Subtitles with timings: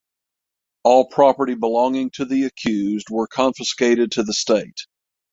[0.83, 4.87] All property belonging to the accused were confiscated to the state.